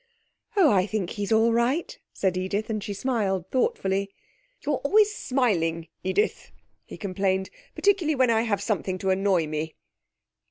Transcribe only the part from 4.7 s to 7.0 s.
always smiling, Edith,' he